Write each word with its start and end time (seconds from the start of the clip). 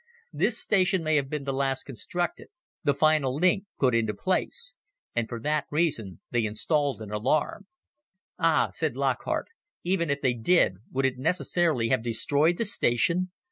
This 0.33 0.57
station 0.57 1.03
may 1.03 1.15
have 1.17 1.29
been 1.29 1.43
the 1.43 1.53
last 1.53 1.83
constructed 1.83 2.47
the 2.83 2.95
final 2.95 3.35
link 3.35 3.65
put 3.79 3.93
into 3.93 4.15
place. 4.15 4.75
And 5.15 5.29
for 5.29 5.39
that 5.41 5.65
reason, 5.69 6.21
they 6.31 6.43
installed 6.45 7.03
an 7.03 7.11
alarm." 7.11 7.67
"Ah," 8.39 8.69
said 8.71 8.97
Lockhart, 8.97 9.49
"even 9.83 10.09
if 10.09 10.19
they 10.21 10.33
did, 10.33 10.77
would 10.91 11.05
it 11.05 11.19
necessarily 11.19 11.89
have 11.89 12.01
destroyed 12.01 12.57
the 12.57 12.65
station? 12.65 13.29